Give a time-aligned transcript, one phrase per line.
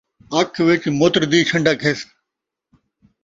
[0.39, 1.99] اکھ وچ مُتر دی چھنڈک ہس